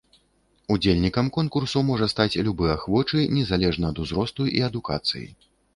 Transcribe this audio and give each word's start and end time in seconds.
Удзельнікам 0.75 1.29
конкурсу 1.37 1.83
можа 1.91 2.09
стаць 2.13 2.39
любы 2.49 2.73
ахвочы 2.79 3.19
незалежна 3.39 3.85
ад 3.95 4.05
узросту 4.07 4.53
і 4.61 4.69
адукацыі. 4.73 5.27